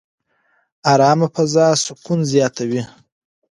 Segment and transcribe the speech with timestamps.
[0.93, 2.81] ارامه فضا سکون زیاتوي.